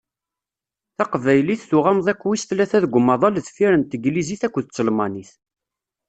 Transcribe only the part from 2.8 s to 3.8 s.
deg umaḍal deffir